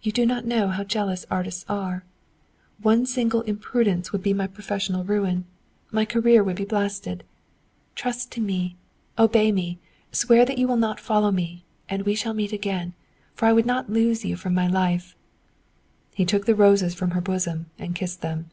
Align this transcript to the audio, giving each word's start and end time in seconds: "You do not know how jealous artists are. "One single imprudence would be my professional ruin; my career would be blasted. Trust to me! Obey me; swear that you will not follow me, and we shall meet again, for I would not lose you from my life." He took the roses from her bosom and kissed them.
"You 0.00 0.12
do 0.12 0.24
not 0.24 0.46
know 0.46 0.68
how 0.68 0.82
jealous 0.82 1.26
artists 1.30 1.66
are. 1.68 2.04
"One 2.80 3.04
single 3.04 3.42
imprudence 3.42 4.10
would 4.10 4.22
be 4.22 4.32
my 4.32 4.46
professional 4.46 5.04
ruin; 5.04 5.44
my 5.90 6.06
career 6.06 6.42
would 6.42 6.56
be 6.56 6.64
blasted. 6.64 7.22
Trust 7.94 8.32
to 8.32 8.40
me! 8.40 8.76
Obey 9.18 9.52
me; 9.52 9.76
swear 10.10 10.46
that 10.46 10.56
you 10.56 10.66
will 10.66 10.78
not 10.78 10.98
follow 10.98 11.30
me, 11.30 11.64
and 11.86 12.06
we 12.06 12.14
shall 12.14 12.32
meet 12.32 12.54
again, 12.54 12.94
for 13.34 13.44
I 13.44 13.52
would 13.52 13.66
not 13.66 13.90
lose 13.90 14.24
you 14.24 14.36
from 14.36 14.54
my 14.54 14.68
life." 14.68 15.14
He 16.14 16.24
took 16.24 16.46
the 16.46 16.54
roses 16.54 16.94
from 16.94 17.10
her 17.10 17.20
bosom 17.20 17.66
and 17.78 17.94
kissed 17.94 18.22
them. 18.22 18.48